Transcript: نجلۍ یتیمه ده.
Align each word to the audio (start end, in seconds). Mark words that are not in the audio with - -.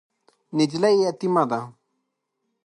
نجلۍ 0.57 0.95
یتیمه 1.05 1.43
ده. 1.49 1.59